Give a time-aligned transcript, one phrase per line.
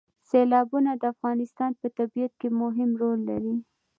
[0.29, 3.55] سیلابونه د افغانستان په طبیعت کې مهم رول لري.